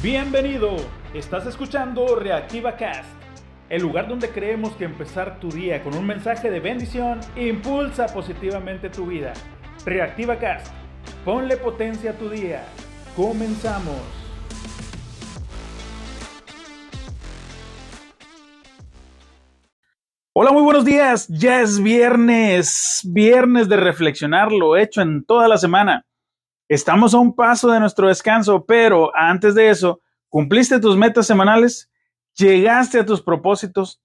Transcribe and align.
Bienvenido, 0.00 0.76
estás 1.12 1.44
escuchando 1.46 2.14
Reactiva 2.14 2.76
Cast, 2.76 3.10
el 3.68 3.82
lugar 3.82 4.06
donde 4.06 4.30
creemos 4.30 4.76
que 4.76 4.84
empezar 4.84 5.40
tu 5.40 5.50
día 5.50 5.82
con 5.82 5.92
un 5.96 6.06
mensaje 6.06 6.52
de 6.52 6.60
bendición 6.60 7.18
impulsa 7.34 8.06
positivamente 8.06 8.90
tu 8.90 9.06
vida. 9.06 9.32
Reactiva 9.84 10.38
Cast, 10.38 10.72
ponle 11.24 11.56
potencia 11.56 12.12
a 12.12 12.14
tu 12.14 12.30
día. 12.30 12.62
Comenzamos. 13.16 13.96
Hola, 20.32 20.52
muy 20.52 20.62
buenos 20.62 20.84
días. 20.84 21.26
Ya 21.26 21.60
es 21.60 21.82
viernes, 21.82 23.00
viernes 23.02 23.68
de 23.68 23.76
reflexionar 23.76 24.52
lo 24.52 24.76
hecho 24.76 25.02
en 25.02 25.24
toda 25.24 25.48
la 25.48 25.58
semana. 25.58 26.04
Estamos 26.68 27.14
a 27.14 27.18
un 27.18 27.34
paso 27.34 27.70
de 27.70 27.80
nuestro 27.80 28.08
descanso, 28.08 28.66
pero 28.66 29.10
antes 29.16 29.54
de 29.54 29.70
eso, 29.70 30.02
¿cumpliste 30.28 30.78
tus 30.78 30.98
metas 30.98 31.26
semanales? 31.26 31.90
¿Llegaste 32.36 33.00
a 33.00 33.06
tus 33.06 33.22
propósitos? 33.22 34.02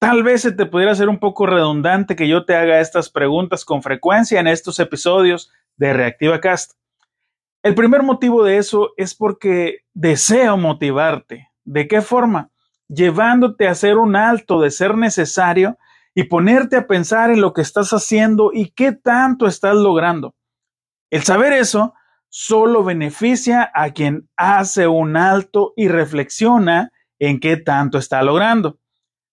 Tal 0.00 0.24
vez 0.24 0.42
se 0.42 0.50
te 0.50 0.66
pudiera 0.66 0.90
hacer 0.90 1.08
un 1.08 1.20
poco 1.20 1.46
redundante 1.46 2.16
que 2.16 2.26
yo 2.26 2.44
te 2.44 2.56
haga 2.56 2.80
estas 2.80 3.08
preguntas 3.08 3.64
con 3.64 3.84
frecuencia 3.84 4.40
en 4.40 4.48
estos 4.48 4.80
episodios 4.80 5.52
de 5.76 5.92
Reactiva 5.92 6.40
Cast. 6.40 6.72
El 7.62 7.76
primer 7.76 8.02
motivo 8.02 8.42
de 8.42 8.56
eso 8.56 8.94
es 8.96 9.14
porque 9.14 9.82
deseo 9.94 10.56
motivarte. 10.56 11.50
¿De 11.62 11.86
qué 11.86 12.02
forma? 12.02 12.50
Llevándote 12.88 13.68
a 13.68 13.70
hacer 13.70 13.96
un 13.96 14.16
alto 14.16 14.60
de 14.60 14.72
ser 14.72 14.96
necesario 14.96 15.78
y 16.16 16.24
ponerte 16.24 16.74
a 16.74 16.88
pensar 16.88 17.30
en 17.30 17.40
lo 17.40 17.52
que 17.52 17.62
estás 17.62 17.92
haciendo 17.92 18.50
y 18.52 18.70
qué 18.70 18.90
tanto 18.90 19.46
estás 19.46 19.76
logrando. 19.76 20.34
El 21.12 21.24
saber 21.24 21.52
eso 21.52 21.92
solo 22.30 22.84
beneficia 22.84 23.70
a 23.74 23.90
quien 23.90 24.30
hace 24.34 24.88
un 24.88 25.18
alto 25.18 25.74
y 25.76 25.88
reflexiona 25.88 26.90
en 27.18 27.38
qué 27.38 27.58
tanto 27.58 27.98
está 27.98 28.22
logrando. 28.22 28.78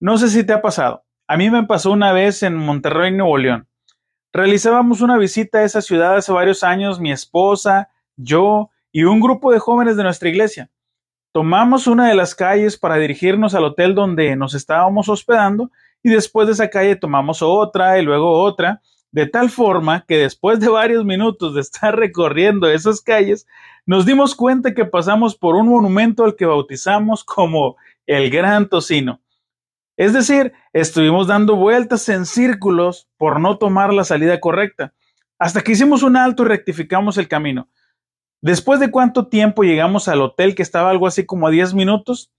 No 0.00 0.18
sé 0.18 0.28
si 0.28 0.42
te 0.42 0.52
ha 0.52 0.60
pasado. 0.60 1.04
A 1.28 1.36
mí 1.36 1.50
me 1.50 1.62
pasó 1.66 1.92
una 1.92 2.10
vez 2.10 2.42
en 2.42 2.56
Monterrey, 2.56 3.12
Nuevo 3.12 3.38
León. 3.38 3.68
Realizábamos 4.32 5.02
una 5.02 5.16
visita 5.18 5.58
a 5.58 5.62
esa 5.62 5.80
ciudad 5.80 6.16
hace 6.16 6.32
varios 6.32 6.64
años, 6.64 6.98
mi 6.98 7.12
esposa, 7.12 7.90
yo 8.16 8.70
y 8.90 9.04
un 9.04 9.20
grupo 9.20 9.52
de 9.52 9.60
jóvenes 9.60 9.96
de 9.96 10.02
nuestra 10.02 10.30
iglesia. 10.30 10.70
Tomamos 11.30 11.86
una 11.86 12.08
de 12.08 12.16
las 12.16 12.34
calles 12.34 12.76
para 12.76 12.96
dirigirnos 12.96 13.54
al 13.54 13.62
hotel 13.62 13.94
donde 13.94 14.34
nos 14.34 14.54
estábamos 14.54 15.08
hospedando 15.08 15.70
y 16.02 16.10
después 16.10 16.48
de 16.48 16.54
esa 16.54 16.70
calle 16.70 16.96
tomamos 16.96 17.40
otra 17.40 18.00
y 18.00 18.02
luego 18.02 18.42
otra 18.42 18.82
de 19.10 19.26
tal 19.26 19.50
forma 19.50 20.04
que 20.06 20.18
después 20.18 20.60
de 20.60 20.68
varios 20.68 21.04
minutos 21.04 21.54
de 21.54 21.60
estar 21.60 21.96
recorriendo 21.96 22.68
esas 22.68 23.00
calles, 23.00 23.46
nos 23.86 24.04
dimos 24.04 24.34
cuenta 24.34 24.74
que 24.74 24.84
pasamos 24.84 25.34
por 25.34 25.54
un 25.54 25.68
monumento 25.68 26.24
al 26.24 26.36
que 26.36 26.46
bautizamos 26.46 27.24
como 27.24 27.76
el 28.06 28.30
Gran 28.30 28.68
Tocino. 28.68 29.20
Es 29.96 30.12
decir, 30.12 30.52
estuvimos 30.72 31.26
dando 31.26 31.56
vueltas 31.56 32.08
en 32.08 32.26
círculos 32.26 33.08
por 33.16 33.40
no 33.40 33.58
tomar 33.58 33.92
la 33.92 34.04
salida 34.04 34.40
correcta, 34.40 34.94
hasta 35.38 35.62
que 35.62 35.72
hicimos 35.72 36.02
un 36.02 36.16
alto 36.16 36.44
y 36.44 36.46
rectificamos 36.46 37.18
el 37.18 37.28
camino. 37.28 37.68
Después 38.40 38.78
de 38.78 38.90
cuánto 38.90 39.26
tiempo 39.26 39.64
llegamos 39.64 40.06
al 40.06 40.20
hotel 40.20 40.54
que 40.54 40.62
estaba 40.62 40.90
algo 40.90 41.06
así 41.06 41.26
como 41.26 41.48
a 41.48 41.50
10 41.50 41.74
minutos, 41.74 42.30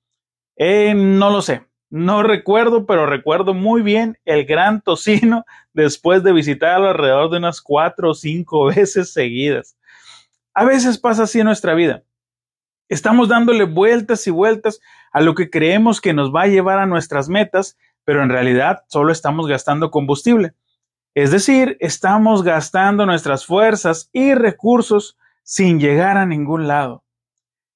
eh, 0.56 0.94
no 0.94 1.30
lo 1.30 1.42
sé, 1.42 1.66
no 1.90 2.22
recuerdo, 2.22 2.86
pero 2.86 3.06
recuerdo 3.06 3.54
muy 3.54 3.82
bien 3.82 4.18
el 4.26 4.46
gran 4.46 4.82
tocino 4.82 5.46
después 5.74 6.24
de 6.24 6.34
visitarlo 6.34 6.90
alrededor 6.90 7.32
de 7.32 7.38
unas 7.38 7.62
cuatro 7.62 8.12
o 8.12 8.14
cinco 8.14 8.66
veces 8.76 9.12
seguidas. 9.12 9.76
A 10.54 10.66
veces 10.66 10.98
pasa 10.98 11.24
así 11.24 11.40
en 11.40 11.46
nuestra 11.46 11.74
vida. 11.74 12.04
Estamos 12.90 13.30
dándole 13.30 13.66
vueltas 13.66 14.26
y 14.28 14.32
vueltas 14.32 14.80
a 15.12 15.22
lo 15.22 15.36
que 15.36 15.50
creemos 15.50 16.02
que 16.02 16.14
nos 16.14 16.34
va 16.34 16.44
a 16.44 16.48
llevar 16.48 16.80
a 16.80 16.88
nuestras 16.88 17.30
metas, 17.30 17.78
pero 18.04 18.24
en 18.24 18.30
realidad 18.30 18.84
solo 18.88 19.12
estamos 19.12 19.48
gastando 19.48 19.92
combustible. 19.92 20.54
Es 21.14 21.32
decir, 21.32 21.78
estamos 21.80 22.44
gastando 22.44 23.06
nuestras 23.06 23.46
fuerzas 23.46 24.10
y 24.12 24.34
recursos 24.34 25.18
sin 25.44 25.80
llegar 25.80 26.18
a 26.18 26.26
ningún 26.26 26.68
lado. 26.68 27.04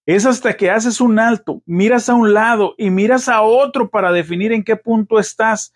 Es 0.06 0.26
hasta 0.26 0.54
que 0.54 0.70
haces 0.70 1.00
un 1.00 1.18
alto, 1.18 1.62
miras 1.66 2.10
a 2.10 2.14
un 2.14 2.34
lado 2.34 2.76
y 2.78 2.90
miras 2.90 3.30
a 3.30 3.42
otro 3.42 3.90
para 3.90 4.12
definir 4.12 4.52
en 4.52 4.64
qué 4.64 4.76
punto 4.76 5.18
estás 5.18 5.74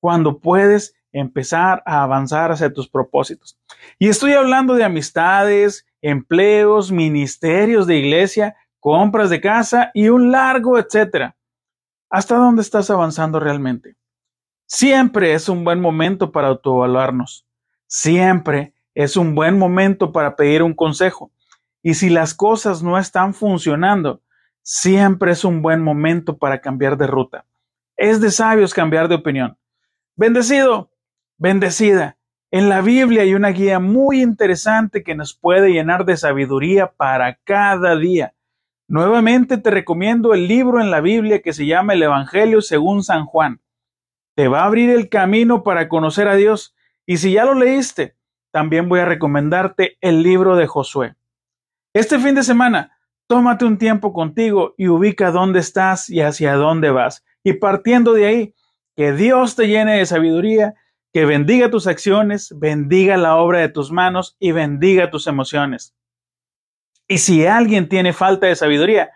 cuando 0.00 0.38
puedes 0.38 0.94
empezar 1.12 1.82
a 1.84 2.02
avanzar 2.02 2.52
hacia 2.52 2.72
tus 2.72 2.88
propósitos. 2.88 3.58
Y 3.98 4.08
estoy 4.08 4.32
hablando 4.32 4.74
de 4.74 4.84
amistades, 4.84 5.86
empleos, 6.00 6.90
ministerios 6.90 7.86
de 7.86 7.96
iglesia, 7.96 8.56
compras 8.80 9.30
de 9.30 9.40
casa 9.40 9.90
y 9.92 10.08
un 10.08 10.30
largo 10.30 10.78
etcétera. 10.78 11.36
¿Hasta 12.08 12.36
dónde 12.36 12.62
estás 12.62 12.88
avanzando 12.90 13.40
realmente? 13.40 13.96
Siempre 14.66 15.34
es 15.34 15.48
un 15.48 15.64
buen 15.64 15.80
momento 15.80 16.32
para 16.32 16.48
autoevaluarnos. 16.48 17.46
Siempre 17.86 18.74
es 18.94 19.16
un 19.16 19.34
buen 19.34 19.58
momento 19.58 20.12
para 20.12 20.34
pedir 20.34 20.62
un 20.62 20.74
consejo. 20.74 21.30
Y 21.86 21.94
si 21.94 22.10
las 22.10 22.34
cosas 22.34 22.82
no 22.82 22.98
están 22.98 23.32
funcionando, 23.32 24.20
siempre 24.60 25.30
es 25.30 25.44
un 25.44 25.62
buen 25.62 25.84
momento 25.84 26.36
para 26.36 26.60
cambiar 26.60 26.96
de 26.96 27.06
ruta. 27.06 27.44
Es 27.96 28.20
de 28.20 28.32
sabios 28.32 28.74
cambiar 28.74 29.06
de 29.06 29.14
opinión. 29.14 29.56
Bendecido, 30.16 30.90
bendecida. 31.38 32.16
En 32.50 32.68
la 32.68 32.80
Biblia 32.80 33.22
hay 33.22 33.34
una 33.34 33.50
guía 33.50 33.78
muy 33.78 34.20
interesante 34.20 35.04
que 35.04 35.14
nos 35.14 35.32
puede 35.32 35.70
llenar 35.70 36.04
de 36.04 36.16
sabiduría 36.16 36.90
para 36.90 37.36
cada 37.44 37.94
día. 37.94 38.34
Nuevamente 38.88 39.56
te 39.56 39.70
recomiendo 39.70 40.34
el 40.34 40.48
libro 40.48 40.80
en 40.80 40.90
la 40.90 41.00
Biblia 41.00 41.40
que 41.40 41.52
se 41.52 41.66
llama 41.66 41.92
El 41.92 42.02
Evangelio 42.02 42.62
según 42.62 43.04
San 43.04 43.26
Juan. 43.26 43.60
Te 44.34 44.48
va 44.48 44.62
a 44.62 44.66
abrir 44.66 44.90
el 44.90 45.08
camino 45.08 45.62
para 45.62 45.88
conocer 45.88 46.26
a 46.26 46.34
Dios 46.34 46.74
y 47.06 47.18
si 47.18 47.34
ya 47.34 47.44
lo 47.44 47.54
leíste, 47.54 48.16
también 48.50 48.88
voy 48.88 48.98
a 48.98 49.04
recomendarte 49.04 49.98
el 50.00 50.24
libro 50.24 50.56
de 50.56 50.66
Josué. 50.66 51.14
Este 51.96 52.18
fin 52.18 52.34
de 52.34 52.42
semana, 52.42 52.94
tómate 53.26 53.64
un 53.64 53.78
tiempo 53.78 54.12
contigo 54.12 54.74
y 54.76 54.88
ubica 54.88 55.30
dónde 55.30 55.60
estás 55.60 56.10
y 56.10 56.20
hacia 56.20 56.52
dónde 56.52 56.90
vas. 56.90 57.24
Y 57.42 57.54
partiendo 57.54 58.12
de 58.12 58.26
ahí, 58.26 58.54
que 58.94 59.12
Dios 59.12 59.56
te 59.56 59.66
llene 59.66 59.96
de 59.96 60.04
sabiduría, 60.04 60.74
que 61.10 61.24
bendiga 61.24 61.70
tus 61.70 61.86
acciones, 61.86 62.54
bendiga 62.58 63.16
la 63.16 63.36
obra 63.36 63.60
de 63.60 63.70
tus 63.70 63.90
manos 63.90 64.36
y 64.38 64.52
bendiga 64.52 65.10
tus 65.10 65.26
emociones. 65.26 65.94
Y 67.08 67.16
si 67.16 67.46
alguien 67.46 67.88
tiene 67.88 68.12
falta 68.12 68.46
de 68.46 68.56
sabiduría, 68.56 69.10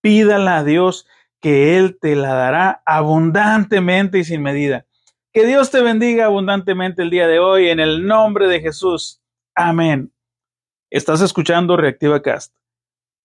pídala 0.00 0.56
a 0.56 0.64
Dios 0.64 1.06
que 1.42 1.76
Él 1.76 1.98
te 2.00 2.16
la 2.16 2.32
dará 2.32 2.82
abundantemente 2.86 4.20
y 4.20 4.24
sin 4.24 4.40
medida. 4.40 4.86
Que 5.30 5.44
Dios 5.44 5.70
te 5.70 5.82
bendiga 5.82 6.24
abundantemente 6.24 7.02
el 7.02 7.10
día 7.10 7.28
de 7.28 7.38
hoy 7.38 7.68
en 7.68 7.80
el 7.80 8.06
nombre 8.06 8.48
de 8.48 8.62
Jesús. 8.62 9.20
Amén. 9.54 10.13
Estás 10.94 11.20
escuchando 11.22 11.76
Reactiva 11.76 12.22
Cast. 12.22 12.54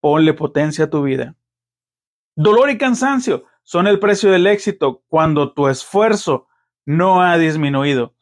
Ponle 0.01 0.33
potencia 0.33 0.85
a 0.85 0.89
tu 0.89 1.03
vida. 1.03 1.35
Dolor 2.35 2.71
y 2.71 2.79
cansancio 2.79 3.45
son 3.61 3.85
el 3.85 3.99
precio 3.99 4.31
del 4.31 4.47
éxito 4.47 5.03
cuando 5.07 5.53
tu 5.53 5.67
esfuerzo 5.67 6.47
no 6.87 7.21
ha 7.21 7.37
disminuido 7.37 8.15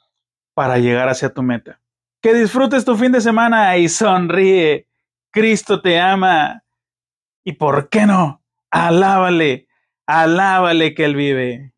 para 0.53 0.79
llegar 0.79 1.07
hacia 1.07 1.33
tu 1.33 1.43
meta. 1.43 1.79
Que 2.21 2.33
disfrutes 2.33 2.83
tu 2.83 2.97
fin 2.97 3.13
de 3.13 3.21
semana 3.21 3.77
y 3.77 3.87
sonríe. 3.87 4.89
Cristo 5.31 5.81
te 5.81 5.97
ama. 5.97 6.65
Y 7.45 7.53
por 7.53 7.87
qué 7.87 8.05
no, 8.05 8.43
alábale, 8.69 9.69
alábale 10.05 10.93
que 10.93 11.05
Él 11.05 11.15
vive. 11.15 11.73